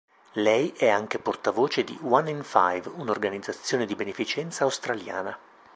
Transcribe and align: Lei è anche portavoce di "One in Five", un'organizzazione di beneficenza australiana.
Lei 0.33 0.73
è 0.75 0.89
anche 0.89 1.19
portavoce 1.19 1.83
di 1.83 1.95
"One 2.01 2.31
in 2.31 2.41
Five", 2.41 2.89
un'organizzazione 2.89 3.85
di 3.85 3.93
beneficenza 3.93 4.63
australiana. 4.63 5.37